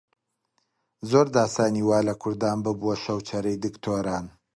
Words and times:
زۆر 1.09 1.27
داستانی 1.35 1.81
وا 1.87 1.99
لە 2.07 2.13
کوردان 2.21 2.57
ببووە 2.65 2.95
شەوچەرەی 3.03 3.61
دکتۆران 3.65 4.25